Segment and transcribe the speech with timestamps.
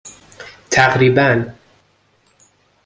[0.71, 1.53] تقریباً